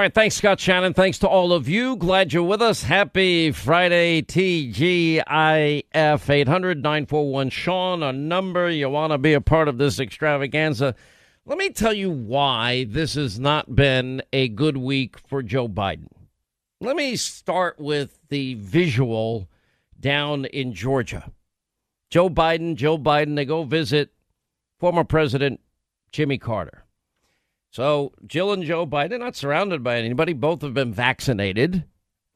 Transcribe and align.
All 0.00 0.04
right, 0.04 0.14
thanks, 0.14 0.36
Scott 0.36 0.58
Shannon. 0.58 0.94
Thanks 0.94 1.18
to 1.18 1.28
all 1.28 1.52
of 1.52 1.68
you. 1.68 1.94
Glad 1.94 2.32
you're 2.32 2.42
with 2.42 2.62
us. 2.62 2.84
Happy 2.84 3.52
Friday, 3.52 4.22
TGIF 4.22 5.22
800 6.30 6.82
941 6.82 7.50
Sean, 7.50 8.02
a 8.02 8.10
number. 8.10 8.70
You 8.70 8.88
want 8.88 9.12
to 9.12 9.18
be 9.18 9.34
a 9.34 9.42
part 9.42 9.68
of 9.68 9.76
this 9.76 10.00
extravaganza. 10.00 10.94
Let 11.44 11.58
me 11.58 11.68
tell 11.68 11.92
you 11.92 12.10
why 12.10 12.84
this 12.88 13.12
has 13.16 13.38
not 13.38 13.76
been 13.76 14.22
a 14.32 14.48
good 14.48 14.78
week 14.78 15.18
for 15.18 15.42
Joe 15.42 15.68
Biden. 15.68 16.08
Let 16.80 16.96
me 16.96 17.14
start 17.16 17.78
with 17.78 18.20
the 18.30 18.54
visual 18.54 19.50
down 20.00 20.46
in 20.46 20.72
Georgia. 20.72 21.30
Joe 22.08 22.30
Biden, 22.30 22.74
Joe 22.74 22.96
Biden, 22.96 23.36
they 23.36 23.44
go 23.44 23.64
visit 23.64 24.14
former 24.78 25.04
President 25.04 25.60
Jimmy 26.10 26.38
Carter. 26.38 26.84
So 27.70 28.12
Jill 28.26 28.52
and 28.52 28.64
Joe 28.64 28.86
Biden 28.86 29.20
not 29.20 29.36
surrounded 29.36 29.82
by 29.82 29.98
anybody. 29.98 30.32
Both 30.32 30.62
have 30.62 30.74
been 30.74 30.92
vaccinated. 30.92 31.84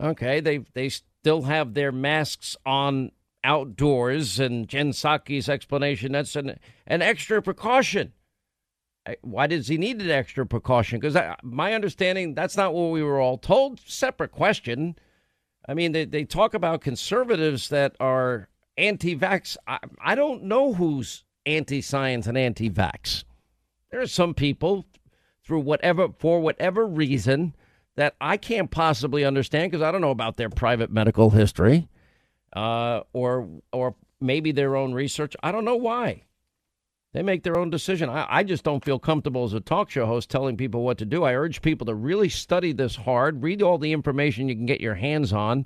Okay, 0.02 0.40
they 0.40 0.64
they 0.74 0.88
still 0.88 1.42
have 1.42 1.74
their 1.74 1.92
masks 1.92 2.56
on 2.64 3.10
outdoors. 3.42 4.38
And 4.38 4.68
Jen 4.68 4.92
Psaki's 4.92 5.48
explanation 5.48 6.12
that's 6.12 6.36
an 6.36 6.58
an 6.86 7.02
extra 7.02 7.42
precaution. 7.42 8.12
Why 9.20 9.46
does 9.46 9.68
he 9.68 9.76
need 9.76 10.00
an 10.00 10.10
extra 10.10 10.46
precaution? 10.46 10.98
Because 10.98 11.16
my 11.42 11.74
understanding 11.74 12.34
that's 12.34 12.56
not 12.56 12.72
what 12.72 12.90
we 12.90 13.02
were 13.02 13.20
all 13.20 13.36
told. 13.36 13.80
Separate 13.80 14.32
question. 14.32 14.96
I 15.68 15.74
mean, 15.74 15.92
they, 15.92 16.04
they 16.04 16.24
talk 16.24 16.54
about 16.54 16.80
conservatives 16.80 17.70
that 17.70 17.96
are 17.98 18.48
anti-vax. 18.76 19.56
I, 19.66 19.78
I 19.98 20.14
don't 20.14 20.44
know 20.44 20.74
who's 20.74 21.24
anti-science 21.46 22.26
and 22.26 22.36
anti-vax. 22.36 23.24
There 23.90 24.00
are 24.00 24.06
some 24.06 24.34
people 24.34 24.86
through 25.44 25.60
whatever 25.60 26.08
for 26.18 26.40
whatever 26.40 26.86
reason 26.86 27.54
that 27.96 28.14
I 28.20 28.36
can't 28.36 28.70
possibly 28.70 29.24
understand 29.24 29.70
because 29.70 29.82
I 29.82 29.92
don't 29.92 30.00
know 30.00 30.10
about 30.10 30.36
their 30.36 30.50
private 30.50 30.90
medical 30.90 31.30
history, 31.30 31.88
uh, 32.54 33.00
or 33.12 33.48
or 33.72 33.94
maybe 34.20 34.52
their 34.52 34.76
own 34.76 34.94
research. 34.94 35.36
I 35.42 35.52
don't 35.52 35.64
know 35.64 35.76
why. 35.76 36.22
They 37.12 37.22
make 37.22 37.44
their 37.44 37.56
own 37.56 37.70
decision. 37.70 38.10
I, 38.10 38.26
I 38.28 38.42
just 38.42 38.64
don't 38.64 38.84
feel 38.84 38.98
comfortable 38.98 39.44
as 39.44 39.52
a 39.52 39.60
talk 39.60 39.88
show 39.88 40.04
host 40.04 40.30
telling 40.30 40.56
people 40.56 40.82
what 40.82 40.98
to 40.98 41.04
do. 41.04 41.22
I 41.22 41.34
urge 41.34 41.62
people 41.62 41.86
to 41.86 41.94
really 41.94 42.28
study 42.28 42.72
this 42.72 42.96
hard, 42.96 43.42
read 43.42 43.62
all 43.62 43.78
the 43.78 43.92
information 43.92 44.48
you 44.48 44.56
can 44.56 44.66
get 44.66 44.80
your 44.80 44.96
hands 44.96 45.32
on. 45.32 45.64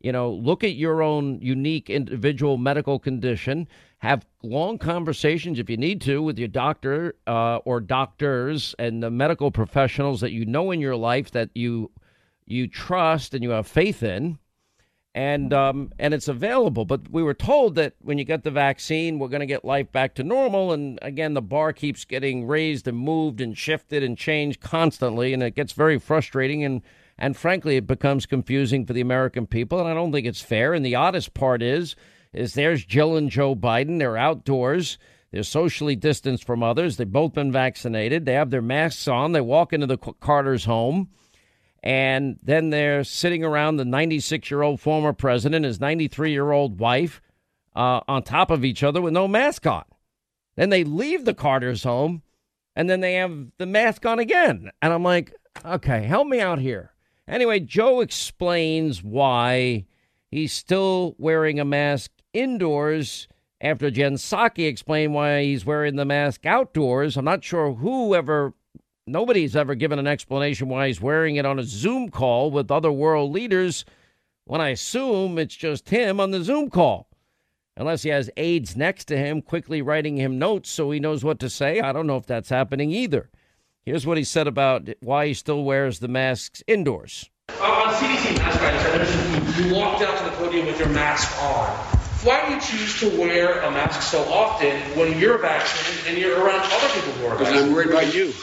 You 0.00 0.12
know, 0.12 0.30
look 0.30 0.62
at 0.62 0.74
your 0.74 1.02
own 1.02 1.40
unique 1.40 1.90
individual 1.90 2.56
medical 2.56 2.98
condition. 2.98 3.66
Have 3.98 4.24
long 4.44 4.78
conversations 4.78 5.58
if 5.58 5.68
you 5.68 5.76
need 5.76 6.00
to 6.02 6.22
with 6.22 6.38
your 6.38 6.48
doctor 6.48 7.16
uh, 7.26 7.56
or 7.64 7.80
doctors 7.80 8.76
and 8.78 9.02
the 9.02 9.10
medical 9.10 9.50
professionals 9.50 10.20
that 10.20 10.30
you 10.30 10.46
know 10.46 10.70
in 10.70 10.80
your 10.80 10.94
life 10.94 11.32
that 11.32 11.50
you 11.54 11.90
you 12.46 12.68
trust 12.68 13.34
and 13.34 13.42
you 13.42 13.50
have 13.50 13.66
faith 13.66 14.02
in. 14.02 14.38
And 15.14 15.52
um, 15.52 15.90
and 15.98 16.14
it's 16.14 16.28
available. 16.28 16.84
But 16.84 17.10
we 17.10 17.24
were 17.24 17.34
told 17.34 17.74
that 17.74 17.94
when 18.00 18.18
you 18.18 18.24
get 18.24 18.44
the 18.44 18.52
vaccine 18.52 19.18
we're 19.18 19.26
going 19.26 19.40
to 19.40 19.46
get 19.46 19.64
life 19.64 19.90
back 19.90 20.14
to 20.14 20.22
normal. 20.22 20.70
And 20.70 21.00
again 21.02 21.34
the 21.34 21.42
bar 21.42 21.72
keeps 21.72 22.04
getting 22.04 22.46
raised 22.46 22.86
and 22.86 22.96
moved 22.96 23.40
and 23.40 23.58
shifted 23.58 24.04
and 24.04 24.16
changed 24.16 24.60
constantly. 24.60 25.32
And 25.32 25.42
it 25.42 25.56
gets 25.56 25.72
very 25.72 25.98
frustrating. 25.98 26.62
And 26.62 26.82
and 27.18 27.36
frankly 27.36 27.76
it 27.76 27.86
becomes 27.86 28.26
confusing 28.26 28.86
for 28.86 28.92
the 28.92 29.00
american 29.00 29.46
people 29.46 29.80
and 29.80 29.88
i 29.88 29.94
don't 29.94 30.12
think 30.12 30.26
it's 30.26 30.40
fair 30.40 30.74
and 30.74 30.84
the 30.84 30.94
oddest 30.94 31.34
part 31.34 31.62
is 31.62 31.96
is 32.32 32.54
there's 32.54 32.84
Jill 32.84 33.16
and 33.16 33.30
Joe 33.30 33.54
Biden. 33.54 33.98
They're 33.98 34.16
outdoors. 34.16 34.98
They're 35.30 35.42
socially 35.42 35.96
distanced 35.96 36.44
from 36.44 36.62
others. 36.62 36.96
They've 36.96 37.10
both 37.10 37.34
been 37.34 37.52
vaccinated. 37.52 38.24
They 38.24 38.34
have 38.34 38.50
their 38.50 38.62
masks 38.62 39.08
on. 39.08 39.32
They 39.32 39.40
walk 39.40 39.72
into 39.72 39.86
the 39.86 39.98
Carter's 39.98 40.64
home. 40.64 41.10
And 41.82 42.38
then 42.42 42.70
they're 42.70 43.04
sitting 43.04 43.44
around 43.44 43.76
the 43.76 43.84
96 43.84 44.50
year 44.50 44.62
old 44.62 44.80
former 44.80 45.12
president, 45.12 45.64
his 45.64 45.80
93 45.80 46.32
year 46.32 46.50
old 46.50 46.80
wife, 46.80 47.20
uh, 47.76 48.00
on 48.08 48.22
top 48.22 48.50
of 48.50 48.64
each 48.64 48.82
other 48.82 49.00
with 49.00 49.12
no 49.12 49.28
mask 49.28 49.66
on. 49.66 49.84
Then 50.56 50.70
they 50.70 50.82
leave 50.82 51.24
the 51.24 51.34
Carter's 51.34 51.84
home 51.84 52.22
and 52.74 52.90
then 52.90 53.00
they 53.00 53.14
have 53.14 53.46
the 53.58 53.66
mask 53.66 54.04
on 54.06 54.18
again. 54.18 54.70
And 54.82 54.92
I'm 54.92 55.04
like, 55.04 55.32
okay, 55.64 56.02
help 56.02 56.26
me 56.26 56.40
out 56.40 56.58
here. 56.58 56.92
Anyway, 57.28 57.60
Joe 57.60 58.00
explains 58.00 59.02
why 59.02 59.84
he's 60.30 60.52
still 60.52 61.14
wearing 61.18 61.60
a 61.60 61.64
mask 61.64 62.10
indoors 62.32 63.28
after 63.60 63.90
Jen 63.90 64.14
Psaki 64.14 64.66
explained 64.66 65.12
why 65.12 65.42
he's 65.42 65.66
wearing 65.66 65.96
the 65.96 66.06
mask 66.06 66.46
outdoors. 66.46 67.16
I'm 67.16 67.26
not 67.26 67.44
sure 67.44 67.74
who 67.74 68.14
ever, 68.14 68.54
nobody's 69.06 69.56
ever 69.56 69.74
given 69.74 69.98
an 69.98 70.06
explanation 70.06 70.68
why 70.68 70.86
he's 70.86 71.02
wearing 71.02 71.36
it 71.36 71.44
on 71.44 71.58
a 71.58 71.64
Zoom 71.64 72.08
call 72.08 72.50
with 72.50 72.70
other 72.70 72.92
world 72.92 73.32
leaders 73.32 73.84
when 74.44 74.62
I 74.62 74.70
assume 74.70 75.38
it's 75.38 75.56
just 75.56 75.90
him 75.90 76.20
on 76.20 76.30
the 76.30 76.42
Zoom 76.42 76.70
call. 76.70 77.08
Unless 77.76 78.02
he 78.02 78.08
has 78.08 78.30
aides 78.36 78.74
next 78.74 79.04
to 79.04 79.16
him 79.16 79.42
quickly 79.42 79.82
writing 79.82 80.16
him 80.16 80.38
notes 80.38 80.70
so 80.70 80.90
he 80.90 80.98
knows 80.98 81.22
what 81.22 81.38
to 81.40 81.50
say. 81.50 81.80
I 81.80 81.92
don't 81.92 82.06
know 82.06 82.16
if 82.16 82.26
that's 82.26 82.48
happening 82.48 82.90
either. 82.90 83.30
Here's 83.88 84.04
what 84.04 84.18
he 84.18 84.24
said 84.24 84.46
about 84.46 84.86
why 85.00 85.28
he 85.28 85.32
still 85.32 85.64
wears 85.64 85.98
the 85.98 86.08
masks 86.08 86.62
indoors. 86.66 87.30
Uh, 87.48 87.62
on 87.62 87.94
CDC 87.94 88.36
mask 88.36 88.60
guidance, 88.60 89.58
you 89.58 89.74
walked 89.74 90.02
out 90.02 90.18
to 90.18 90.24
the 90.24 90.30
podium 90.32 90.66
with 90.66 90.78
your 90.78 90.90
mask 90.90 91.42
on 91.42 91.68
why 92.22 92.46
do 92.46 92.54
you 92.54 92.60
choose 92.60 93.00
to 93.00 93.18
wear 93.18 93.60
a 93.62 93.70
mask 93.70 94.02
so 94.02 94.30
often 94.30 94.78
when 94.94 95.18
you're 95.18 95.38
vaccinated 95.38 96.06
and 96.06 96.18
you're 96.18 96.38
around 96.38 96.70
other 96.70 96.88
people 96.92 97.12
who 97.12 97.28
are 97.28 97.36
vaccinated? 97.38 97.38
Because 97.38 97.62
I'm 97.62 97.72
worried 97.72 97.88
about 97.88 98.14
you. 98.14 98.34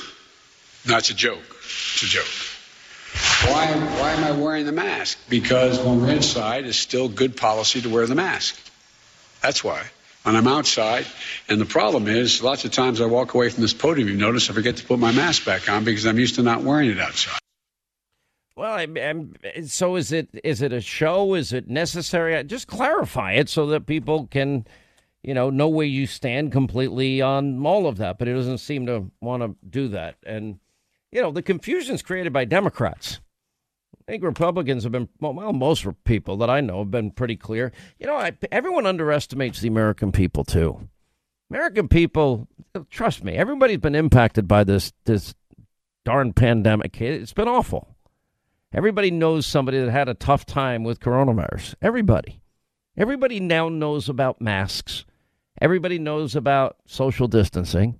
No, 0.88 0.98
it's 0.98 1.12
a 1.12 1.14
joke. 1.14 1.44
It's 1.94 2.02
a 2.02 2.08
joke. 2.08 2.26
Why, 3.48 3.68
why 4.00 4.14
am 4.14 4.24
I 4.24 4.32
wearing 4.32 4.66
the 4.66 4.72
mask? 4.72 5.20
Because 5.30 5.78
when 5.78 6.02
we're 6.02 6.10
inside, 6.10 6.66
it's 6.66 6.76
still 6.76 7.08
good 7.08 7.38
policy 7.38 7.82
to 7.82 7.90
wear 7.90 8.08
the 8.08 8.16
mask. 8.16 8.60
That's 9.44 9.64
why. 9.64 9.84
When 10.26 10.36
I'm 10.36 10.48
outside, 10.48 11.06
and 11.48 11.62
the 11.62 11.66
problem 11.66 12.08
is, 12.08 12.42
lots 12.42 12.66
of 12.66 12.72
times 12.72 13.00
I 13.00 13.06
walk 13.06 13.36
away 13.36 13.50
from 13.50 13.62
this 13.62 13.76
podium, 13.76 14.08
you 14.08 14.16
notice 14.16 14.50
I 14.50 14.54
forget 14.54 14.78
to 14.78 14.84
put 14.84 14.98
my 14.98 15.12
mask 15.12 15.46
back 15.46 15.70
on 15.70 15.84
because 15.84 16.08
I'm 16.08 16.18
used 16.18 16.34
to 16.36 16.42
not 16.42 16.64
wearing 16.64 16.90
it 16.90 17.00
outside. 17.00 17.38
Well, 18.56 18.74
I, 18.74 18.88
I'm, 19.00 19.36
so 19.68 19.98
is 19.98 20.12
it? 20.12 20.30
Is 20.44 20.64
it 20.64 20.74
a 20.74 20.82
show? 20.82 21.36
Is 21.36 21.54
it 21.54 21.68
necessary? 21.68 22.44
Just 22.44 22.66
clarify 22.66 23.34
it 23.34 23.50
so 23.50 23.68
that 23.68 23.86
people 23.86 24.26
can, 24.26 24.66
you 25.22 25.36
know, 25.36 25.52
know 25.52 25.68
where 25.68 25.86
you 25.86 26.08
stand 26.08 26.52
completely 26.52 27.22
on 27.22 27.64
all 27.64 27.86
of 27.86 27.98
that. 27.98 28.18
But 28.18 28.28
it 28.28 28.34
doesn't 28.34 28.58
seem 28.58 28.88
to 28.88 29.12
want 29.22 29.44
to 29.44 29.56
do 29.70 29.90
that, 29.90 30.16
and 30.26 30.60
you 31.12 31.22
know, 31.22 31.32
the 31.32 31.44
confusion 31.44 31.94
is 31.94 32.02
created 32.02 32.34
by 32.34 32.46
Democrats. 32.46 33.20
I 34.08 34.12
think 34.12 34.24
Republicans 34.24 34.84
have 34.84 34.92
been 34.92 35.10
well, 35.20 35.52
most 35.52 35.86
people 36.04 36.38
that 36.38 36.50
I 36.50 36.62
know 36.62 36.80
have 36.80 36.92
been 36.92 37.10
pretty 37.10 37.36
clear. 37.36 37.72
You 37.98 38.06
know, 38.06 38.16
I, 38.16 38.34
everyone 38.52 38.86
underestimates 38.86 39.62
the 39.62 39.68
American 39.68 40.12
people 40.12 40.44
too. 40.44 40.88
American 41.50 41.88
people, 41.88 42.48
trust 42.90 43.24
me, 43.24 43.34
everybody's 43.34 43.80
been 43.80 43.96
impacted 43.96 44.48
by 44.48 44.64
this 44.64 44.94
this 45.06 45.34
darn 46.04 46.34
pandemic. 46.34 47.02
It's 47.02 47.34
been 47.34 47.48
awful. 47.48 47.96
Everybody 48.74 49.10
knows 49.10 49.48
somebody 49.48 49.80
that 49.80 49.92
had 49.92 50.10
a 50.10 50.14
tough 50.14 50.46
time 50.46 50.84
with 50.84 51.00
coronavirus. 51.00 51.76
Everybody. 51.82 52.42
Everybody 52.98 53.40
now 53.40 53.70
knows 53.70 54.08
about 54.08 54.42
masks. 54.42 55.06
Everybody 55.62 55.98
knows 55.98 56.36
about 56.36 56.78
social 56.86 57.28
distancing. 57.28 58.00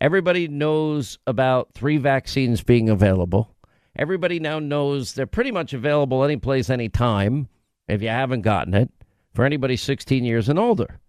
Everybody 0.00 0.48
knows 0.48 1.18
about 1.26 1.74
three 1.74 1.98
vaccines 1.98 2.62
being 2.62 2.88
available. 2.88 3.54
Everybody 3.96 4.40
now 4.40 4.58
knows 4.58 5.12
they're 5.12 5.26
pretty 5.26 5.50
much 5.50 5.74
available 5.74 6.24
any 6.24 6.36
place, 6.36 6.70
anytime, 6.70 7.48
if 7.88 8.00
you 8.00 8.08
haven't 8.08 8.42
gotten 8.42 8.74
it, 8.74 8.90
for 9.34 9.44
anybody 9.44 9.76
16 9.76 10.24
years 10.24 10.48
and 10.48 10.58
older. 10.58 11.00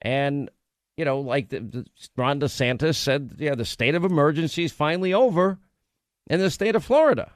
And, 0.00 0.50
you 0.96 1.04
know, 1.04 1.20
like 1.20 1.48
the, 1.48 1.60
the, 1.60 1.86
Ron 2.16 2.40
DeSantis 2.40 2.94
said, 2.94 3.36
yeah, 3.38 3.54
the 3.54 3.64
state 3.64 3.96
of 3.96 4.04
emergency 4.04 4.64
is 4.64 4.72
finally 4.72 5.12
over 5.12 5.58
in 6.28 6.38
the 6.40 6.50
state 6.50 6.76
of 6.76 6.84
Florida. 6.84 7.32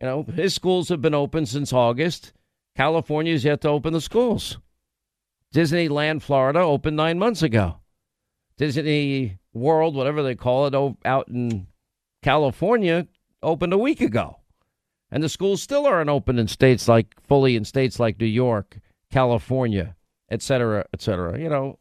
You 0.00 0.06
know, 0.06 0.22
his 0.22 0.54
schools 0.54 0.88
have 0.88 1.02
been 1.02 1.14
open 1.14 1.46
since 1.46 1.72
August. 1.72 2.32
California's 2.76 3.44
yet 3.44 3.60
to 3.62 3.68
open 3.68 3.92
the 3.92 4.00
schools. 4.00 4.58
Disneyland, 5.54 6.22
Florida, 6.22 6.60
opened 6.60 6.96
nine 6.96 7.18
months 7.18 7.42
ago. 7.42 7.76
Disney 8.56 9.38
World, 9.52 9.94
whatever 9.94 10.22
they 10.22 10.34
call 10.34 10.66
it, 10.66 10.96
out 11.04 11.28
in 11.28 11.68
California, 12.22 13.06
opened 13.44 13.72
a 13.72 13.78
week 13.78 14.00
ago. 14.00 14.40
And 15.10 15.22
the 15.22 15.28
schools 15.28 15.62
still 15.62 15.86
aren't 15.86 16.10
open 16.10 16.38
in 16.38 16.48
states 16.48 16.88
like, 16.88 17.14
fully 17.22 17.54
in 17.54 17.64
states 17.64 18.00
like 18.00 18.18
New 18.18 18.26
York, 18.26 18.78
California, 19.12 19.94
et 20.30 20.42
cetera, 20.42 20.84
et 20.92 21.00
cetera. 21.00 21.38
You 21.38 21.48
know, 21.48 21.78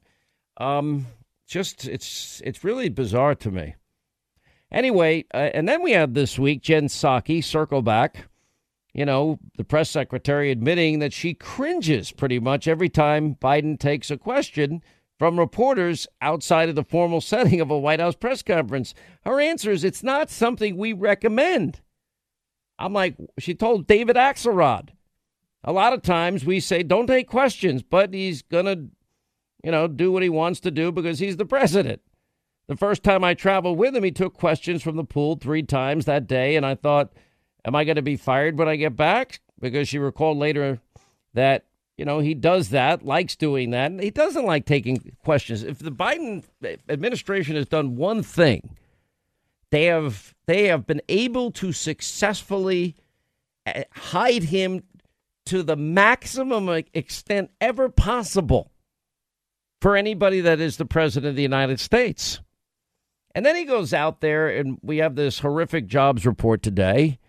um, 0.57 1.07
just, 1.47 1.87
it's, 1.87 2.41
it's 2.45 2.63
really 2.63 2.89
bizarre 2.89 3.33
to 3.35 3.49
me. 3.49 3.75
Anyway, 4.71 5.25
uh, 5.33 5.49
and 5.53 5.67
then 5.67 5.81
we 5.81 5.91
had 5.91 6.13
this 6.13 6.37
week 6.37 6.61
Jen 6.61 6.87
Psaki 6.87 7.43
circle 7.43 7.81
back. 7.81 8.27
You 8.93 9.05
know, 9.05 9.39
the 9.57 9.63
press 9.63 9.89
secretary 9.89 10.51
admitting 10.51 10.99
that 10.99 11.13
she 11.13 11.33
cringes 11.33 12.11
pretty 12.11 12.39
much 12.39 12.67
every 12.67 12.89
time 12.89 13.35
Biden 13.41 13.79
takes 13.79 14.11
a 14.11 14.17
question 14.17 14.83
from 15.23 15.39
reporters 15.39 16.05
outside 16.19 16.67
of 16.67 16.75
the 16.75 16.83
formal 16.83 17.21
setting 17.21 17.61
of 17.61 17.71
a 17.71 17.79
White 17.79 18.01
House 18.01 18.13
press 18.13 18.41
conference. 18.41 18.93
Her 19.23 19.39
answer 19.39 19.71
is 19.71 19.85
it's 19.85 20.03
not 20.03 20.29
something 20.29 20.75
we 20.75 20.91
recommend. 20.91 21.79
I'm 22.77 22.91
like, 22.91 23.15
she 23.39 23.55
told 23.55 23.87
David 23.87 24.17
Axelrod. 24.17 24.89
A 25.63 25.71
lot 25.71 25.93
of 25.93 26.01
times 26.01 26.43
we 26.43 26.59
say, 26.59 26.83
don't 26.83 27.07
take 27.07 27.29
questions, 27.29 27.83
but 27.83 28.13
he's 28.13 28.41
going 28.41 28.65
to, 28.65 28.89
you 29.63 29.71
know, 29.71 29.87
do 29.87 30.11
what 30.11 30.23
he 30.23 30.29
wants 30.29 30.59
to 30.59 30.71
do 30.71 30.91
because 30.91 31.19
he's 31.19 31.37
the 31.37 31.45
president. 31.45 32.01
The 32.67 32.75
first 32.75 33.01
time 33.01 33.23
I 33.23 33.33
traveled 33.33 33.77
with 33.77 33.95
him, 33.95 34.03
he 34.03 34.11
took 34.11 34.33
questions 34.33 34.83
from 34.83 34.97
the 34.97 35.05
pool 35.05 35.37
three 35.37 35.63
times 35.63 36.03
that 36.03 36.27
day. 36.27 36.57
And 36.57 36.65
I 36.65 36.75
thought, 36.75 37.13
am 37.63 37.75
I 37.75 37.85
going 37.85 37.95
to 37.95 38.01
be 38.01 38.17
fired 38.17 38.57
when 38.57 38.67
I 38.67 38.75
get 38.75 38.97
back? 38.97 39.39
Because 39.57 39.87
she 39.87 39.99
recalled 39.99 40.37
later 40.37 40.81
that, 41.33 41.63
you 41.97 42.05
know, 42.05 42.19
he 42.19 42.33
does 42.33 42.69
that, 42.69 43.05
likes 43.05 43.35
doing 43.35 43.71
that. 43.71 43.91
He 44.01 44.09
doesn't 44.09 44.45
like 44.45 44.65
taking 44.65 45.15
questions. 45.23 45.63
If 45.63 45.79
the 45.79 45.91
Biden 45.91 46.43
administration 46.89 47.55
has 47.55 47.67
done 47.67 47.95
one 47.95 48.23
thing, 48.23 48.75
they 49.69 49.85
have 49.85 50.33
they 50.45 50.67
have 50.67 50.85
been 50.85 51.01
able 51.09 51.51
to 51.51 51.71
successfully 51.71 52.95
uh, 53.65 53.83
hide 53.91 54.43
him 54.43 54.83
to 55.45 55.63
the 55.63 55.75
maximum 55.75 56.69
extent 56.93 57.51
ever 57.59 57.89
possible 57.89 58.71
for 59.81 59.95
anybody 59.95 60.41
that 60.41 60.59
is 60.59 60.77
the 60.77 60.85
president 60.85 61.31
of 61.31 61.35
the 61.35 61.41
United 61.41 61.79
States. 61.79 62.39
And 63.35 63.45
then 63.45 63.55
he 63.55 63.65
goes 63.65 63.93
out 63.93 64.21
there, 64.21 64.47
and 64.47 64.77
we 64.81 64.97
have 64.97 65.15
this 65.15 65.39
horrific 65.39 65.87
jobs 65.87 66.25
report 66.25 66.61
today. 66.61 67.19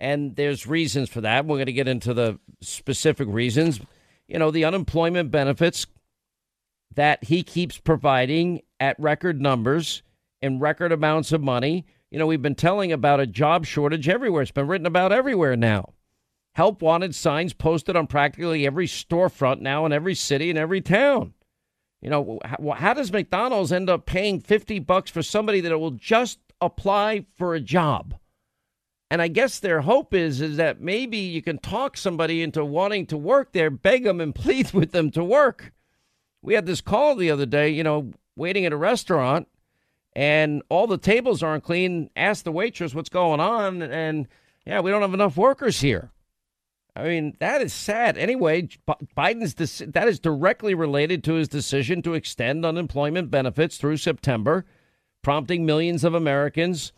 And 0.00 0.36
there's 0.36 0.66
reasons 0.66 1.10
for 1.10 1.20
that. 1.20 1.44
We're 1.44 1.56
going 1.56 1.66
to 1.66 1.72
get 1.72 1.88
into 1.88 2.14
the 2.14 2.38
specific 2.60 3.26
reasons. 3.28 3.80
You 4.28 4.38
know, 4.38 4.50
the 4.50 4.64
unemployment 4.64 5.30
benefits 5.30 5.86
that 6.94 7.24
he 7.24 7.42
keeps 7.42 7.78
providing 7.78 8.62
at 8.78 8.98
record 9.00 9.40
numbers 9.40 10.02
and 10.42 10.60
record 10.60 10.92
amounts 10.92 11.32
of 11.32 11.42
money. 11.42 11.86
You 12.10 12.18
know, 12.18 12.26
we've 12.26 12.42
been 12.42 12.54
telling 12.54 12.92
about 12.92 13.20
a 13.20 13.26
job 13.26 13.66
shortage 13.66 14.08
everywhere. 14.08 14.42
It's 14.42 14.50
been 14.50 14.66
written 14.66 14.86
about 14.86 15.12
everywhere 15.12 15.56
now. 15.56 15.94
Help 16.54 16.82
wanted 16.82 17.14
signs 17.14 17.52
posted 17.52 17.96
on 17.96 18.06
practically 18.06 18.66
every 18.66 18.86
storefront 18.86 19.60
now 19.60 19.86
in 19.86 19.92
every 19.92 20.14
city 20.14 20.50
and 20.50 20.58
every 20.58 20.80
town. 20.80 21.34
You 22.00 22.10
know, 22.10 22.40
how, 22.44 22.72
how 22.72 22.94
does 22.94 23.12
McDonald's 23.12 23.72
end 23.72 23.90
up 23.90 24.06
paying 24.06 24.40
50 24.40 24.78
bucks 24.80 25.10
for 25.10 25.22
somebody 25.22 25.60
that 25.60 25.78
will 25.78 25.92
just 25.92 26.38
apply 26.60 27.26
for 27.36 27.54
a 27.54 27.60
job? 27.60 28.14
And 29.10 29.22
I 29.22 29.28
guess 29.28 29.58
their 29.58 29.80
hope 29.80 30.12
is 30.12 30.40
is 30.40 30.56
that 30.58 30.80
maybe 30.80 31.16
you 31.16 31.40
can 31.40 31.58
talk 31.58 31.96
somebody 31.96 32.42
into 32.42 32.64
wanting 32.64 33.06
to 33.06 33.16
work 33.16 33.52
there, 33.52 33.70
beg 33.70 34.04
them 34.04 34.20
and 34.20 34.34
plead 34.34 34.72
with 34.72 34.92
them 34.92 35.10
to 35.12 35.24
work. 35.24 35.72
We 36.42 36.54
had 36.54 36.66
this 36.66 36.80
call 36.80 37.16
the 37.16 37.30
other 37.30 37.46
day, 37.46 37.70
you 37.70 37.82
know, 37.82 38.12
waiting 38.36 38.64
at 38.64 38.72
a 38.72 38.76
restaurant 38.76 39.48
and 40.14 40.62
all 40.68 40.86
the 40.86 40.98
tables 40.98 41.42
aren't 41.42 41.64
clean. 41.64 42.10
Ask 42.16 42.44
the 42.44 42.52
waitress 42.52 42.94
what's 42.94 43.08
going 43.08 43.40
on 43.40 43.82
and 43.82 44.28
yeah, 44.66 44.80
we 44.80 44.90
don't 44.90 45.02
have 45.02 45.14
enough 45.14 45.36
workers 45.36 45.80
here. 45.80 46.10
I 46.94 47.04
mean, 47.04 47.36
that 47.38 47.62
is 47.62 47.72
sad. 47.72 48.18
Anyway, 48.18 48.68
Biden's 49.16 49.54
that 49.78 50.08
is 50.08 50.18
directly 50.18 50.74
related 50.74 51.22
to 51.24 51.34
his 51.34 51.48
decision 51.48 52.02
to 52.02 52.14
extend 52.14 52.66
unemployment 52.66 53.30
benefits 53.30 53.78
through 53.78 53.98
September, 53.98 54.66
prompting 55.22 55.64
millions 55.64 56.02
of 56.02 56.12
Americans 56.12 56.92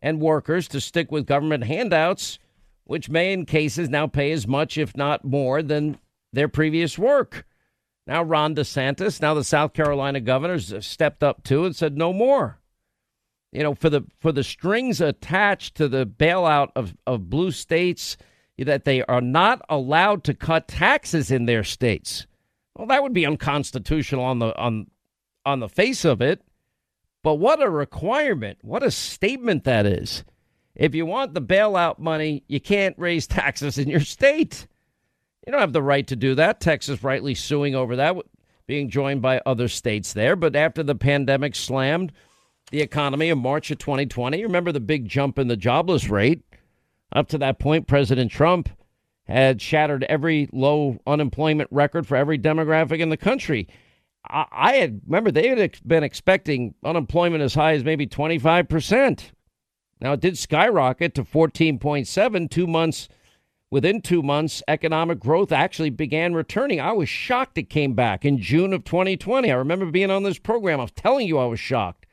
and 0.00 0.20
workers 0.20 0.68
to 0.68 0.80
stick 0.80 1.10
with 1.10 1.26
government 1.26 1.64
handouts, 1.64 2.38
which 2.84 3.08
may 3.10 3.32
in 3.32 3.46
cases 3.46 3.88
now 3.88 4.06
pay 4.06 4.32
as 4.32 4.46
much, 4.46 4.78
if 4.78 4.96
not 4.96 5.24
more, 5.24 5.62
than 5.62 5.98
their 6.32 6.48
previous 6.48 6.98
work. 6.98 7.46
Now 8.06 8.22
Ron 8.22 8.54
DeSantis, 8.54 9.20
now 9.20 9.34
the 9.34 9.44
South 9.44 9.74
Carolina 9.74 10.20
governors 10.20 10.74
stepped 10.86 11.22
up 11.22 11.44
too 11.44 11.64
and 11.64 11.76
said 11.76 11.96
no 11.96 12.12
more. 12.12 12.58
You 13.52 13.62
know, 13.62 13.74
for 13.74 13.90
the 13.90 14.04
for 14.20 14.30
the 14.32 14.42
strings 14.42 15.00
attached 15.00 15.74
to 15.76 15.88
the 15.88 16.06
bailout 16.06 16.68
of, 16.76 16.94
of 17.06 17.30
blue 17.30 17.50
states 17.50 18.16
that 18.58 18.84
they 18.84 19.02
are 19.04 19.20
not 19.20 19.62
allowed 19.68 20.24
to 20.24 20.34
cut 20.34 20.68
taxes 20.68 21.30
in 21.30 21.46
their 21.46 21.64
states. 21.64 22.26
Well, 22.74 22.88
that 22.88 23.02
would 23.02 23.12
be 23.12 23.26
unconstitutional 23.26 24.24
on 24.24 24.38
the 24.38 24.56
on 24.58 24.86
on 25.44 25.60
the 25.60 25.68
face 25.68 26.04
of 26.04 26.20
it. 26.20 26.42
But 27.22 27.34
what 27.34 27.62
a 27.62 27.68
requirement. 27.68 28.58
What 28.62 28.82
a 28.82 28.90
statement 28.90 29.64
that 29.64 29.86
is. 29.86 30.24
If 30.74 30.94
you 30.94 31.06
want 31.06 31.34
the 31.34 31.42
bailout 31.42 31.98
money, 31.98 32.44
you 32.46 32.60
can't 32.60 32.96
raise 32.98 33.26
taxes 33.28 33.78
in 33.78 33.88
your 33.88 34.00
state. 34.00 34.66
You 35.46 35.52
don't 35.52 35.60
have 35.60 35.72
the 35.72 35.82
right 35.82 36.06
to 36.06 36.16
do 36.16 36.34
that. 36.36 36.60
Texas 36.60 37.02
rightly 37.02 37.34
suing 37.34 37.74
over 37.74 37.96
that, 37.96 38.16
being 38.66 38.90
joined 38.90 39.22
by 39.22 39.40
other 39.44 39.66
states 39.66 40.12
there. 40.12 40.36
But 40.36 40.54
after 40.54 40.82
the 40.82 40.94
pandemic 40.94 41.56
slammed 41.56 42.12
the 42.70 42.82
economy 42.82 43.30
in 43.30 43.38
March 43.38 43.70
of 43.70 43.78
2020, 43.78 44.42
remember 44.42 44.72
the 44.72 44.80
big 44.80 45.08
jump 45.08 45.38
in 45.38 45.48
the 45.48 45.56
jobless 45.56 46.08
rate? 46.08 46.42
Up 47.12 47.28
to 47.28 47.38
that 47.38 47.58
point, 47.58 47.86
President 47.86 48.30
Trump 48.30 48.68
had 49.24 49.60
shattered 49.60 50.04
every 50.04 50.48
low 50.52 50.98
unemployment 51.06 51.68
record 51.72 52.06
for 52.06 52.16
every 52.16 52.38
demographic 52.38 52.98
in 52.98 53.08
the 53.08 53.16
country. 53.16 53.68
I, 54.24 54.74
had 54.74 55.00
remember 55.06 55.30
they 55.30 55.48
had 55.48 55.78
been 55.86 56.02
expecting 56.04 56.74
unemployment 56.84 57.42
as 57.42 57.54
high 57.54 57.72
as 57.72 57.84
maybe 57.84 58.06
25%. 58.06 59.30
Now 60.00 60.12
it 60.12 60.20
did 60.20 60.36
skyrocket 60.36 61.14
to 61.14 61.24
14.7 61.24 62.50
two 62.50 62.66
months 62.66 63.08
within 63.70 64.00
2 64.00 64.22
months 64.22 64.62
economic 64.68 65.20
growth 65.20 65.52
actually 65.52 65.90
began 65.90 66.34
returning. 66.34 66.80
I 66.80 66.92
was 66.92 67.08
shocked 67.08 67.58
it 67.58 67.70
came 67.70 67.94
back 67.94 68.24
in 68.24 68.38
June 68.38 68.72
of 68.72 68.84
2020. 68.84 69.50
I 69.50 69.54
remember 69.54 69.86
being 69.86 70.10
on 70.10 70.22
this 70.22 70.38
program. 70.38 70.80
I 70.80 70.84
was 70.84 70.92
telling 70.92 71.26
you 71.26 71.38
I 71.38 71.46
was 71.46 71.60
shocked 71.60 72.06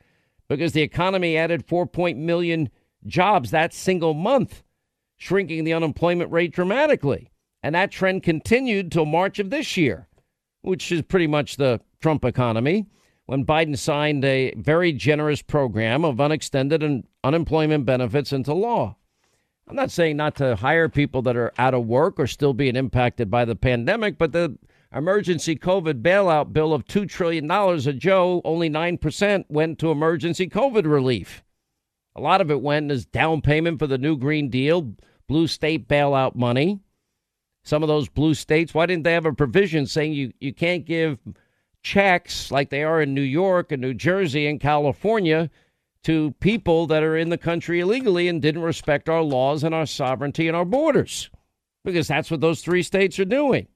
because 0.48 0.72
the 0.72 0.82
economy 0.82 1.36
added 1.36 1.66
4 1.66 1.88
million 2.14 2.70
jobs 3.06 3.50
that 3.50 3.74
single 3.74 4.14
month 4.14 4.62
shrinking 5.16 5.64
the 5.64 5.72
unemployment 5.72 6.30
rate 6.30 6.52
dramatically. 6.52 7.30
And 7.62 7.74
that 7.74 7.90
trend 7.90 8.22
continued 8.22 8.92
till 8.92 9.06
March 9.06 9.38
of 9.38 9.50
this 9.50 9.76
year, 9.76 10.08
which 10.66 10.90
is 10.90 11.02
pretty 11.02 11.26
much 11.26 11.56
the 11.56 11.80
Trump 12.00 12.24
economy, 12.24 12.86
when 13.26 13.46
Biden 13.46 13.78
signed 13.78 14.24
a 14.24 14.52
very 14.56 14.92
generous 14.92 15.40
program 15.40 16.04
of 16.04 16.20
unextended 16.20 16.82
and 16.82 17.04
unemployment 17.22 17.86
benefits 17.86 18.32
into 18.32 18.52
law. 18.52 18.96
I'm 19.68 19.76
not 19.76 19.90
saying 19.90 20.16
not 20.16 20.36
to 20.36 20.56
hire 20.56 20.88
people 20.88 21.22
that 21.22 21.36
are 21.36 21.52
out 21.58 21.74
of 21.74 21.86
work 21.86 22.20
or 22.20 22.26
still 22.26 22.52
being 22.52 22.76
impacted 22.76 23.30
by 23.30 23.44
the 23.44 23.56
pandemic, 23.56 24.18
but 24.18 24.32
the 24.32 24.56
emergency 24.94 25.56
COVID 25.56 26.02
bailout 26.02 26.52
bill 26.52 26.72
of 26.72 26.84
$2 26.84 27.08
trillion 27.08 27.50
a 27.50 27.92
Joe, 27.92 28.40
only 28.44 28.70
9% 28.70 29.44
went 29.48 29.78
to 29.78 29.90
emergency 29.90 30.48
COVID 30.48 30.84
relief. 30.84 31.44
A 32.14 32.20
lot 32.20 32.40
of 32.40 32.50
it 32.50 32.60
went 32.60 32.90
as 32.90 33.06
down 33.06 33.40
payment 33.40 33.78
for 33.78 33.86
the 33.86 33.98
new 33.98 34.16
Green 34.16 34.48
Deal, 34.48 34.94
blue 35.28 35.46
state 35.46 35.88
bailout 35.88 36.34
money. 36.34 36.80
Some 37.66 37.82
of 37.82 37.88
those 37.88 38.08
blue 38.08 38.34
states, 38.34 38.72
why 38.72 38.86
didn't 38.86 39.02
they 39.02 39.12
have 39.12 39.26
a 39.26 39.32
provision 39.32 39.86
saying 39.86 40.12
you, 40.12 40.32
you 40.38 40.54
can't 40.54 40.84
give 40.84 41.18
checks 41.82 42.52
like 42.52 42.70
they 42.70 42.84
are 42.84 43.02
in 43.02 43.12
New 43.12 43.20
York 43.20 43.72
and 43.72 43.82
New 43.82 43.92
Jersey 43.92 44.46
and 44.46 44.60
California 44.60 45.50
to 46.04 46.30
people 46.38 46.86
that 46.86 47.02
are 47.02 47.16
in 47.16 47.28
the 47.28 47.36
country 47.36 47.80
illegally 47.80 48.28
and 48.28 48.40
didn't 48.40 48.62
respect 48.62 49.08
our 49.08 49.22
laws 49.22 49.64
and 49.64 49.74
our 49.74 49.84
sovereignty 49.84 50.46
and 50.46 50.56
our 50.56 50.64
borders? 50.64 51.28
Because 51.84 52.06
that's 52.06 52.30
what 52.30 52.40
those 52.40 52.60
three 52.60 52.84
states 52.84 53.18
are 53.18 53.24
doing. 53.24 53.66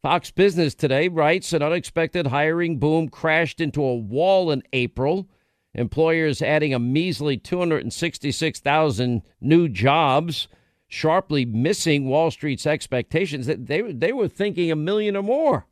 Fox 0.00 0.30
Business 0.30 0.74
today 0.74 1.08
writes 1.08 1.52
an 1.52 1.62
unexpected 1.62 2.28
hiring 2.28 2.78
boom 2.78 3.10
crashed 3.10 3.60
into 3.60 3.84
a 3.84 3.94
wall 3.94 4.50
in 4.50 4.62
April 4.72 5.28
employers 5.74 6.40
adding 6.40 6.72
a 6.72 6.78
measly 6.78 7.36
266,000 7.36 9.22
new 9.42 9.68
jobs, 9.68 10.48
sharply 10.94 11.44
missing 11.44 12.08
Wall 12.08 12.30
Street's 12.30 12.66
expectations. 12.66 13.46
That 13.46 13.66
they, 13.66 13.82
they 13.82 14.12
were 14.12 14.28
thinking 14.28 14.70
a 14.70 14.76
million 14.76 15.16
or 15.16 15.22
more. 15.22 15.66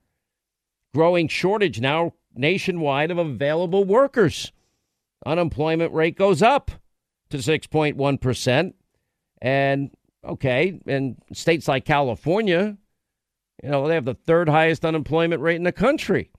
Growing 0.94 1.28
shortage 1.28 1.80
now 1.80 2.14
nationwide 2.34 3.10
of 3.10 3.18
available 3.18 3.84
workers. 3.84 4.52
Unemployment 5.24 5.92
rate 5.92 6.16
goes 6.16 6.42
up 6.42 6.70
to 7.30 7.38
6.1%. 7.38 8.74
And 9.40 9.90
okay, 10.24 10.80
in 10.86 11.16
states 11.32 11.68
like 11.68 11.84
California, 11.84 12.76
you 13.62 13.68
know, 13.70 13.86
they 13.86 13.94
have 13.94 14.04
the 14.04 14.14
third 14.14 14.48
highest 14.48 14.84
unemployment 14.84 15.40
rate 15.40 15.56
in 15.56 15.62
the 15.62 15.72
country. 15.72 16.30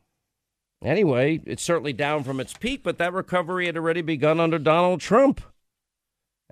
Anyway, 0.83 1.41
it's 1.45 1.63
certainly 1.63 1.93
down 1.93 2.23
from 2.23 2.41
its 2.41 2.53
peak, 2.53 2.83
but 2.83 2.97
that 2.97 3.13
recovery 3.13 3.67
had 3.67 3.77
already 3.77 4.01
begun 4.01 4.41
under 4.41 4.59
Donald 4.59 4.99
Trump. 4.99 5.41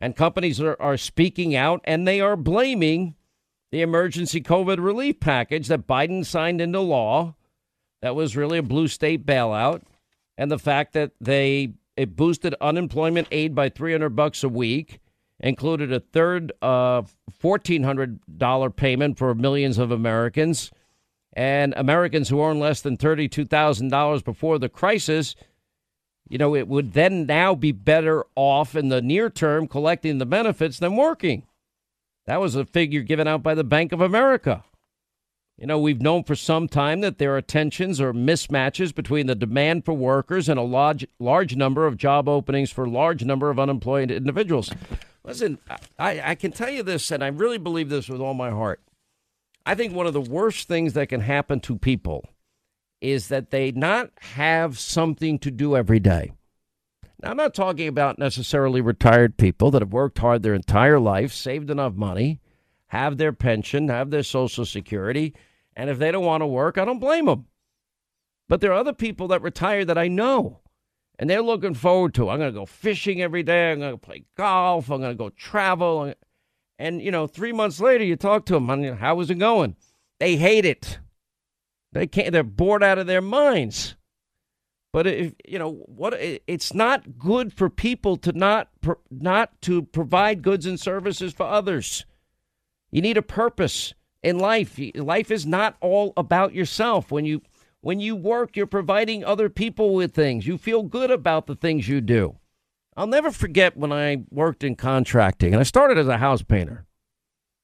And 0.02 0.16
companies 0.16 0.60
are, 0.60 0.76
are 0.80 0.98
speaking 0.98 1.56
out 1.56 1.82
and 1.84 2.08
they 2.08 2.20
are 2.20 2.36
blaming 2.36 3.16
the 3.72 3.82
emergency 3.82 4.42
COVID 4.42 4.84
relief 4.84 5.20
package 5.20 5.68
that 5.68 5.88
Biden 5.88 6.26
signed 6.26 6.60
into 6.60 6.80
law. 6.80 7.36
That 8.02 8.16
was 8.16 8.36
really 8.36 8.58
a 8.58 8.64
blue 8.64 8.88
state 8.88 9.26
bailout. 9.26 9.84
And 10.38 10.52
the 10.52 10.60
fact 10.60 10.94
that 10.94 11.12
they 11.22 11.74
it 11.96 12.16
boosted 12.16 12.56
unemployment 12.60 13.28
aid 13.32 13.54
by 13.54 13.70
300 13.70 14.16
bucks 14.16 14.44
a 14.44 14.50
week, 14.50 15.00
included 15.40 15.92
a 15.92 16.00
third 16.00 16.52
uh, 16.62 17.04
$1,400 17.42 18.76
payment 18.76 19.18
for 19.18 19.36
millions 19.36 19.78
of 19.78 19.92
Americans 19.92 20.72
and 21.34 21.74
Americans 21.78 22.30
who 22.30 22.42
earn 22.42 22.60
less 22.60 22.82
than 22.82 22.98
$32,000 22.98 24.24
before 24.24 24.60
the 24.60 24.70
crisis, 24.70 25.36
you 26.32 26.38
know, 26.38 26.56
it 26.56 26.70
would 26.70 26.94
then 26.94 27.26
now 27.26 27.54
be 27.54 27.74
better 27.74 28.24
off 28.38 28.74
in 28.74 28.88
the 28.88 29.02
near 29.02 29.30
term 29.30 29.68
collecting 29.68 30.18
the 30.18 30.26
benefits 30.26 30.80
than 30.80 30.96
working. 30.96 31.44
That 32.26 32.40
was 32.40 32.56
a 32.56 32.64
figure 32.64 33.02
given 33.02 33.28
out 33.28 33.44
by 33.44 33.54
the 33.54 33.66
Bank 33.66 33.92
of 33.92 34.00
America. 34.00 34.64
You 35.58 35.68
know, 35.68 35.78
we've 35.78 36.02
known 36.02 36.24
for 36.24 36.36
some 36.36 36.70
time 36.70 37.02
that 37.02 37.18
there 37.18 37.36
are 37.36 37.42
tensions 37.42 38.00
or 38.00 38.14
mismatches 38.14 38.96
between 38.96 39.28
the 39.28 39.36
demand 39.36 39.84
for 39.84 39.94
workers 39.94 40.48
and 40.48 40.58
a 40.58 40.64
large, 40.64 41.06
large 41.20 41.58
number 41.58 41.86
of 41.86 41.98
job 41.98 42.30
openings 42.30 42.72
for 42.72 42.86
a 42.86 42.90
large 42.90 43.26
number 43.26 43.50
of 43.50 43.60
unemployed 43.60 44.10
individuals. 44.10 44.72
Listen, 45.26 45.58
I, 46.00 46.22
I 46.32 46.36
can 46.36 46.54
tell 46.54 46.70
you 46.70 46.82
this, 46.82 47.12
and 47.12 47.22
I 47.22 47.28
really 47.28 47.58
believe 47.58 47.90
this 47.90 48.08
with 48.08 48.22
all 48.22 48.34
my 48.34 48.52
heart. 48.52 48.80
I 49.66 49.76
think 49.76 49.94
one 49.94 50.08
of 50.08 50.14
the 50.14 50.22
worst 50.22 50.70
things 50.70 50.94
that 50.94 51.10
can 51.10 51.20
happen 51.20 51.60
to 51.60 51.78
people 51.78 52.26
is 53.02 53.28
that 53.30 53.50
they 53.50 53.72
not 53.72 54.12
have 54.36 54.80
something 54.80 55.40
to 55.40 55.52
do 55.52 55.76
every 55.76 56.00
day. 56.00 56.32
Now, 57.22 57.32
I'm 57.32 57.38
not 57.38 57.54
talking 57.54 57.88
about 57.88 58.20
necessarily 58.20 58.82
retired 58.82 59.38
people 59.38 59.72
that 59.72 59.82
have 59.82 59.94
worked 59.94 60.20
hard 60.20 60.44
their 60.44 60.54
entire 60.54 61.00
life, 61.00 61.34
saved 61.34 61.70
enough 61.70 61.94
money, 61.94 62.40
have 62.88 63.18
their 63.18 63.34
pension, 63.34 63.90
have 63.90 64.10
their 64.10 64.24
Social 64.24 64.66
Security, 64.66 65.34
and 65.76 65.90
if 65.90 66.00
they 66.00 66.12
don't 66.12 66.26
want 66.26 66.42
to 66.42 66.48
work, 66.48 66.78
I 66.78 66.86
don't 66.86 67.00
blame 67.00 67.26
them. 67.26 67.46
But 68.48 68.60
there 68.60 68.72
are 68.72 68.80
other 68.80 68.94
people 68.94 69.28
that 69.30 69.42
retire 69.42 69.86
that 69.86 69.98
I 69.98 70.08
know, 70.08 70.60
and 71.18 71.30
they're 71.30 71.42
looking 71.42 71.74
forward 71.74 72.14
to. 72.16 72.30
I'm 72.30 72.40
going 72.40 72.52
to 72.54 72.60
go 72.60 72.66
fishing 72.66 73.22
every 73.22 73.44
day. 73.44 73.72
I'm 73.72 73.80
going 73.80 73.94
to 73.94 73.98
play 73.98 74.26
golf. 74.36 74.90
I'm 74.92 75.00
going 75.00 75.14
to 75.14 75.18
go 75.18 75.30
travel. 75.30 76.14
And 76.78 77.02
you 77.02 77.12
know, 77.12 77.28
three 77.28 77.54
months 77.54 77.80
later, 77.80 78.04
you 78.04 78.16
talk 78.16 78.46
to 78.48 78.54
them. 78.54 78.98
How 78.98 79.20
is 79.22 79.30
it 79.30 79.36
going? 79.36 79.76
They 80.20 80.36
hate 80.36 80.66
it. 80.66 81.00
They 81.94 82.08
can't. 82.08 82.32
They're 82.32 82.44
bored 82.44 82.84
out 82.84 82.98
of 82.98 83.08
their 83.08 83.22
minds. 83.22 83.96
But 84.94 85.08
if 85.08 85.34
you 85.48 85.58
know 85.58 85.72
what, 85.86 86.16
it's 86.20 86.74
not 86.74 87.18
good 87.18 87.54
for 87.54 87.70
people 87.70 88.18
to 88.18 88.34
not 88.34 88.70
not 89.10 89.62
to 89.62 89.84
provide 89.84 90.42
goods 90.42 90.66
and 90.66 90.80
services 90.80 91.34
for 91.34 91.46
others. 91.46 92.06
You 92.92 93.02
need 93.02 93.18
a 93.18 93.22
purpose 93.22 93.94
in 94.22 94.38
life. 94.38 94.80
Life 94.96 95.32
is 95.32 95.46
not 95.46 95.78
all 95.80 96.14
about 96.18 96.54
yourself. 96.54 97.10
When 97.12 97.26
you 97.26 97.42
when 97.80 98.00
you 98.00 98.16
work, 98.16 98.56
you're 98.56 98.68
providing 98.68 99.24
other 99.24 99.50
people 99.50 99.94
with 99.94 100.14
things. 100.14 100.46
You 100.46 100.58
feel 100.58 100.84
good 100.84 101.10
about 101.10 101.48
the 101.48 101.56
things 101.56 101.88
you 101.88 102.02
do. 102.02 102.38
I'll 102.98 103.08
never 103.08 103.32
forget 103.32 103.78
when 103.78 103.94
I 103.94 104.24
worked 104.30 104.64
in 104.64 104.76
contracting, 104.76 105.54
and 105.54 105.62
I 105.62 105.64
started 105.64 105.98
as 105.98 106.10
a 106.10 106.18
house 106.18 106.44
painter. 106.44 106.86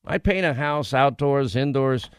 I'd 0.06 0.24
paint 0.24 0.46
a 0.46 0.54
house 0.54 0.94
outdoors, 0.94 1.58
indoors. 1.58 2.10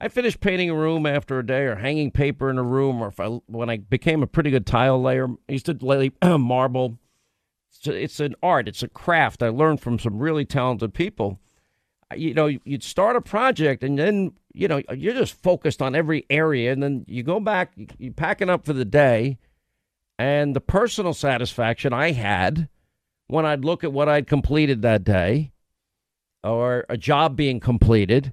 I 0.00 0.08
finished 0.08 0.40
painting 0.40 0.70
a 0.70 0.74
room 0.74 1.06
after 1.06 1.38
a 1.38 1.46
day, 1.46 1.62
or 1.62 1.76
hanging 1.76 2.10
paper 2.10 2.50
in 2.50 2.58
a 2.58 2.62
room, 2.62 3.02
or 3.02 3.08
if 3.08 3.18
I, 3.18 3.26
when 3.46 3.68
I 3.68 3.78
became 3.78 4.22
a 4.22 4.28
pretty 4.28 4.50
good 4.50 4.66
tile 4.66 5.00
layer, 5.00 5.28
I 5.28 5.52
used 5.52 5.66
to 5.66 5.76
lay 5.80 6.12
marble. 6.22 6.98
It's, 7.70 7.86
it's 7.86 8.20
an 8.20 8.34
art, 8.42 8.68
it's 8.68 8.82
a 8.82 8.88
craft. 8.88 9.42
I 9.42 9.48
learned 9.48 9.80
from 9.80 9.98
some 9.98 10.18
really 10.18 10.44
talented 10.44 10.94
people 10.94 11.40
you 12.16 12.34
know, 12.34 12.46
you'd 12.46 12.82
start 12.82 13.16
a 13.16 13.20
project 13.20 13.82
and 13.82 13.98
then, 13.98 14.32
you 14.52 14.68
know, 14.68 14.80
you're 14.94 15.14
just 15.14 15.40
focused 15.42 15.82
on 15.82 15.94
every 15.94 16.24
area. 16.30 16.72
And 16.72 16.82
then 16.82 17.04
you 17.06 17.22
go 17.22 17.40
back, 17.40 17.72
you're 17.98 18.12
packing 18.12 18.48
up 18.50 18.64
for 18.64 18.72
the 18.72 18.84
day. 18.84 19.38
And 20.18 20.56
the 20.56 20.60
personal 20.60 21.14
satisfaction 21.14 21.92
I 21.92 22.12
had 22.12 22.68
when 23.28 23.46
I'd 23.46 23.64
look 23.64 23.84
at 23.84 23.92
what 23.92 24.08
I'd 24.08 24.26
completed 24.26 24.82
that 24.82 25.04
day 25.04 25.52
or 26.42 26.86
a 26.88 26.96
job 26.96 27.36
being 27.36 27.60
completed, 27.60 28.32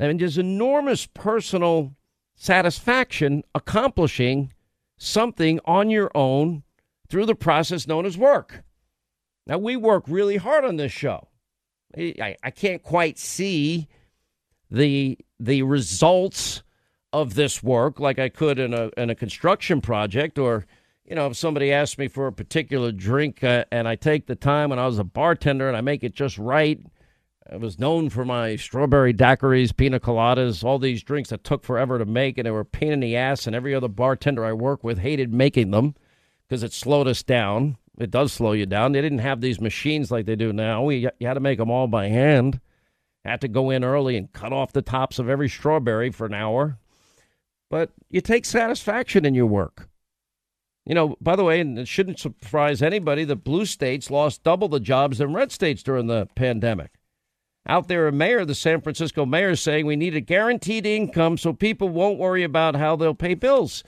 I 0.00 0.08
mean, 0.08 0.16
there's 0.16 0.38
enormous 0.38 1.06
personal 1.06 1.94
satisfaction 2.34 3.44
accomplishing 3.54 4.52
something 4.96 5.60
on 5.66 5.90
your 5.90 6.10
own 6.14 6.62
through 7.08 7.26
the 7.26 7.34
process 7.34 7.86
known 7.86 8.06
as 8.06 8.16
work. 8.16 8.62
Now, 9.46 9.58
we 9.58 9.76
work 9.76 10.04
really 10.06 10.38
hard 10.38 10.64
on 10.64 10.76
this 10.76 10.92
show. 10.92 11.28
I, 11.96 12.36
I 12.42 12.50
can't 12.50 12.82
quite 12.82 13.18
see 13.18 13.88
the 14.70 15.18
the 15.40 15.62
results 15.62 16.62
of 17.12 17.34
this 17.34 17.62
work 17.62 17.98
like 17.98 18.18
I 18.18 18.28
could 18.28 18.58
in 18.58 18.72
a 18.72 18.90
in 18.96 19.10
a 19.10 19.16
construction 19.16 19.80
project 19.80 20.38
or 20.38 20.66
you 21.04 21.16
know 21.16 21.26
if 21.26 21.36
somebody 21.36 21.72
asks 21.72 21.98
me 21.98 22.06
for 22.06 22.28
a 22.28 22.32
particular 22.32 22.92
drink 22.92 23.42
uh, 23.42 23.64
and 23.72 23.88
I 23.88 23.96
take 23.96 24.26
the 24.26 24.36
time 24.36 24.70
when 24.70 24.78
I 24.78 24.86
was 24.86 25.00
a 25.00 25.04
bartender 25.04 25.66
and 25.66 25.76
I 25.76 25.80
make 25.80 26.04
it 26.04 26.14
just 26.14 26.38
right 26.38 26.80
I 27.50 27.56
was 27.56 27.78
known 27.78 28.10
for 28.10 28.24
my 28.24 28.56
strawberry 28.56 29.12
daiquiris, 29.12 29.76
pina 29.76 29.98
coladas, 29.98 30.62
all 30.62 30.78
these 30.78 31.02
drinks 31.02 31.30
that 31.30 31.42
took 31.42 31.64
forever 31.64 31.98
to 31.98 32.04
make 32.04 32.38
and 32.38 32.46
they 32.46 32.50
were 32.50 32.64
pain 32.64 32.92
in 32.92 33.00
the 33.00 33.16
ass 33.16 33.46
and 33.46 33.56
every 33.56 33.74
other 33.74 33.88
bartender 33.88 34.44
I 34.44 34.52
work 34.52 34.84
with 34.84 34.98
hated 34.98 35.32
making 35.32 35.72
them 35.72 35.94
because 36.48 36.62
it 36.62 36.72
slowed 36.72 37.08
us 37.08 37.22
down 37.22 37.76
it 38.00 38.10
does 38.10 38.32
slow 38.32 38.52
you 38.52 38.64
down. 38.64 38.92
They 38.92 39.02
didn't 39.02 39.18
have 39.18 39.42
these 39.42 39.60
machines 39.60 40.10
like 40.10 40.24
they 40.24 40.34
do 40.34 40.54
now. 40.54 40.82
We, 40.82 41.10
you 41.18 41.26
had 41.26 41.34
to 41.34 41.40
make 41.40 41.58
them 41.58 41.70
all 41.70 41.86
by 41.86 42.08
hand. 42.08 42.58
Had 43.26 43.42
to 43.42 43.48
go 43.48 43.68
in 43.68 43.84
early 43.84 44.16
and 44.16 44.32
cut 44.32 44.54
off 44.54 44.72
the 44.72 44.80
tops 44.80 45.18
of 45.18 45.28
every 45.28 45.50
strawberry 45.50 46.10
for 46.10 46.24
an 46.24 46.32
hour. 46.32 46.78
But 47.68 47.90
you 48.08 48.22
take 48.22 48.46
satisfaction 48.46 49.26
in 49.26 49.34
your 49.34 49.46
work. 49.46 49.90
You 50.86 50.94
know, 50.94 51.16
by 51.20 51.36
the 51.36 51.44
way, 51.44 51.60
and 51.60 51.78
it 51.78 51.88
shouldn't 51.88 52.18
surprise 52.18 52.80
anybody 52.80 53.24
that 53.24 53.44
blue 53.44 53.66
states 53.66 54.10
lost 54.10 54.42
double 54.42 54.68
the 54.68 54.80
jobs 54.80 55.18
than 55.18 55.34
red 55.34 55.52
states 55.52 55.82
during 55.82 56.06
the 56.06 56.26
pandemic. 56.34 56.92
Out 57.66 57.88
there, 57.88 58.08
a 58.08 58.12
mayor, 58.12 58.44
the 58.44 58.54
San 58.54 58.80
Francisco 58.80 59.26
mayor, 59.26 59.50
is 59.50 59.60
saying 59.60 59.86
we 59.86 59.96
need 59.96 60.16
a 60.16 60.20
guaranteed 60.20 60.86
income 60.86 61.36
so 61.36 61.52
people 61.52 61.88
won't 61.88 62.18
worry 62.18 62.42
about 62.42 62.74
how 62.74 62.96
they'll 62.96 63.14
pay 63.14 63.34
bills. 63.34 63.84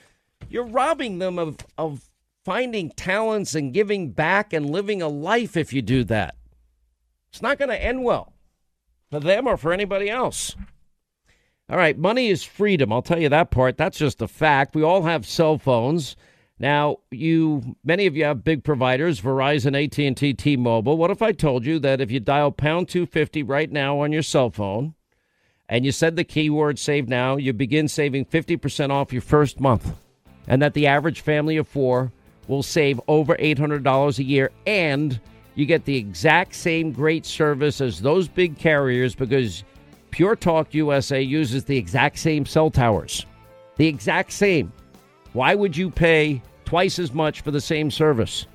You're 0.49 0.65
robbing 0.65 1.19
them 1.19 1.39
of, 1.39 1.57
of 1.77 2.09
finding 2.45 2.91
talents 2.91 3.55
and 3.55 3.73
giving 3.73 4.11
back 4.11 4.53
and 4.53 4.69
living 4.69 5.01
a 5.01 5.07
life 5.07 5.57
if 5.57 5.73
you 5.73 5.81
do 5.81 6.03
that. 6.05 6.35
It's 7.29 7.41
not 7.41 7.57
going 7.57 7.69
to 7.69 7.83
end 7.83 8.03
well 8.03 8.33
for 9.09 9.19
them 9.19 9.47
or 9.47 9.57
for 9.57 9.73
anybody 9.73 10.09
else. 10.09 10.55
All 11.69 11.77
right, 11.77 11.97
money 11.97 12.29
is 12.29 12.43
freedom. 12.43 12.91
I'll 12.93 13.01
tell 13.01 13.19
you 13.19 13.29
that 13.29 13.49
part. 13.49 13.77
That's 13.77 13.97
just 13.97 14.21
a 14.21 14.27
fact. 14.27 14.75
We 14.75 14.83
all 14.83 15.03
have 15.03 15.25
cell 15.25 15.57
phones. 15.57 16.15
Now, 16.63 16.99
you 17.11 17.75
many 17.83 18.05
of 18.05 18.15
you 18.15 18.23
have 18.23 18.45
big 18.45 18.63
providers, 18.63 19.19
Verizon, 19.19 19.75
AT&T, 19.75 20.33
T-Mobile. 20.33 20.95
What 20.95 21.11
if 21.11 21.21
I 21.21 21.33
told 21.33 21.65
you 21.65 21.77
that 21.79 21.99
if 21.99 22.09
you 22.09 22.21
dial 22.21 22.53
pound 22.53 22.87
250 22.87 23.43
right 23.43 23.69
now 23.69 23.99
on 23.99 24.13
your 24.13 24.21
cell 24.21 24.49
phone 24.49 24.93
and 25.67 25.83
you 25.83 25.91
said 25.91 26.15
the 26.15 26.23
keyword 26.23 26.79
save 26.79 27.09
now, 27.09 27.35
you 27.35 27.51
begin 27.51 27.89
saving 27.89 28.23
50% 28.27 28.91
off 28.91 29.11
your 29.11 29.21
first 29.21 29.59
month. 29.59 29.91
And 30.47 30.61
that 30.61 30.73
the 30.73 30.87
average 30.87 31.19
family 31.19 31.57
of 31.57 31.67
4 31.67 32.13
will 32.47 32.63
save 32.63 33.01
over 33.09 33.35
$800 33.35 34.19
a 34.19 34.23
year 34.23 34.49
and 34.65 35.19
you 35.55 35.65
get 35.65 35.83
the 35.83 35.97
exact 35.97 36.55
same 36.55 36.93
great 36.93 37.25
service 37.25 37.81
as 37.81 37.99
those 37.99 38.29
big 38.29 38.57
carriers 38.57 39.15
because 39.15 39.65
Pure 40.11 40.37
Talk 40.37 40.73
USA 40.73 41.21
uses 41.21 41.65
the 41.65 41.75
exact 41.75 42.19
same 42.19 42.45
cell 42.45 42.71
towers. 42.71 43.25
The 43.75 43.87
exact 43.87 44.31
same. 44.31 44.71
Why 45.33 45.55
would 45.55 45.75
you 45.75 45.89
pay 45.89 46.41
twice 46.73 46.97
as 46.97 47.13
much 47.13 47.41
for 47.41 47.51
the 47.51 47.61
same 47.61 47.91
service? 47.91 48.47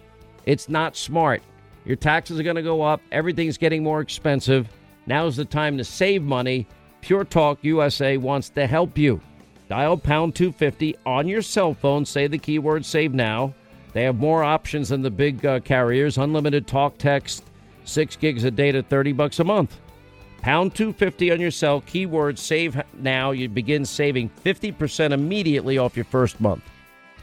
It's 0.44 0.68
not 0.68 0.96
smart. 0.96 1.40
Your 1.84 1.94
taxes 1.94 2.40
are 2.40 2.42
going 2.42 2.56
to 2.56 2.62
go 2.62 2.82
up, 2.82 3.00
everything's 3.12 3.56
getting 3.56 3.84
more 3.84 4.00
expensive. 4.00 4.68
Now's 5.06 5.36
the 5.36 5.44
time 5.44 5.78
to 5.78 5.84
save 5.84 6.24
money. 6.24 6.66
Pure 7.00 7.26
Talk 7.26 7.60
USA 7.62 8.16
wants 8.16 8.50
to 8.50 8.66
help 8.66 8.98
you. 8.98 9.20
Dial 9.68 9.96
pound 9.96 10.34
250 10.34 10.96
on 11.06 11.28
your 11.28 11.42
cell 11.42 11.74
phone, 11.74 12.04
say 12.04 12.26
the 12.26 12.38
keyword 12.38 12.84
save 12.84 13.14
now 13.14 13.54
they 13.92 14.02
have 14.02 14.16
more 14.16 14.42
options 14.42 14.88
than 14.88 15.02
the 15.02 15.10
big 15.10 15.46
uh, 15.46 15.60
carriers. 15.60 16.18
Unlimited 16.18 16.66
talk, 16.66 16.98
text, 16.98 17.44
six 17.84 18.16
gigs 18.16 18.44
of 18.44 18.56
data, 18.56 18.82
thirty 18.82 19.12
bucks 19.12 19.38
a 19.38 19.44
month. 19.44 19.78
Pound 20.42 20.74
two 20.74 20.92
fifty 20.92 21.30
on 21.32 21.40
your 21.40 21.50
cell. 21.50 21.80
Keyword 21.82 22.38
save 22.38 22.80
now. 22.94 23.30
You 23.30 23.48
begin 23.48 23.84
saving 23.84 24.28
fifty 24.28 24.72
percent 24.72 25.14
immediately 25.14 25.78
off 25.78 25.96
your 25.96 26.04
first 26.04 26.40
month. 26.40 26.64